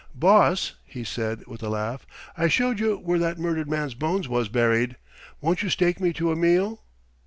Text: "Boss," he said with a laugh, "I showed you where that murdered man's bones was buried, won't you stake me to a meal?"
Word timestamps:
"Boss," 0.15 0.73
he 0.83 1.03
said 1.03 1.45
with 1.45 1.61
a 1.61 1.69
laugh, 1.69 2.07
"I 2.35 2.47
showed 2.47 2.79
you 2.79 2.95
where 2.97 3.19
that 3.19 3.37
murdered 3.37 3.69
man's 3.69 3.93
bones 3.93 4.27
was 4.27 4.49
buried, 4.49 4.95
won't 5.41 5.61
you 5.61 5.69
stake 5.69 5.99
me 5.99 6.11
to 6.13 6.31
a 6.31 6.35
meal?" 6.35 6.81